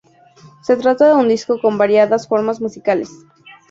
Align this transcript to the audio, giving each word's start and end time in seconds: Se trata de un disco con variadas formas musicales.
Se 0.63 0.77
trata 0.77 1.09
de 1.09 1.13
un 1.13 1.27
disco 1.27 1.61
con 1.61 1.77
variadas 1.77 2.27
formas 2.27 2.59
musicales. 2.59 3.11